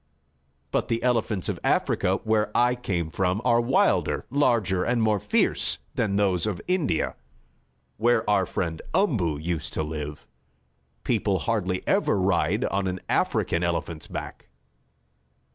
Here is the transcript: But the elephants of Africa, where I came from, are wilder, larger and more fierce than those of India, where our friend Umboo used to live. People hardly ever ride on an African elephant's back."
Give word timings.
But 0.71 0.87
the 0.87 1.03
elephants 1.03 1.47
of 1.47 1.59
Africa, 1.63 2.15
where 2.23 2.49
I 2.57 2.73
came 2.73 3.11
from, 3.11 3.39
are 3.45 3.61
wilder, 3.61 4.25
larger 4.31 4.83
and 4.83 4.99
more 4.99 5.19
fierce 5.19 5.77
than 5.93 6.15
those 6.15 6.47
of 6.47 6.59
India, 6.67 7.13
where 7.97 8.27
our 8.27 8.47
friend 8.47 8.81
Umboo 8.95 9.37
used 9.37 9.73
to 9.73 9.83
live. 9.83 10.25
People 11.03 11.37
hardly 11.37 11.87
ever 11.87 12.19
ride 12.19 12.65
on 12.65 12.87
an 12.87 12.99
African 13.09 13.61
elephant's 13.61 14.07
back." 14.07 14.47